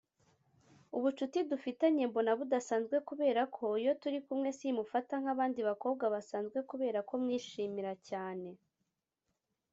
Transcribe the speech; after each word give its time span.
”Ubucuti 0.97 1.39
dufitanye 1.49 2.03
mbona 2.09 2.31
budasanzwe 2.39 2.95
kubera 3.09 3.41
ko 3.55 3.65
iyo 3.81 3.93
turi 4.01 4.19
kumwe 4.25 4.49
simufata 4.59 5.13
nk'abandi 5.21 5.59
bakobwa 5.69 6.05
basanzwe 6.15 6.57
kubera 6.69 6.99
ko 7.09 7.13
mwishimira 7.23 7.93
cyane 8.09 8.49